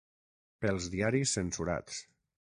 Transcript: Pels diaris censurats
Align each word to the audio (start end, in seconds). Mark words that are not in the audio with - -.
Pels 0.63 0.87
diaris 0.93 1.33
censurats 1.37 2.01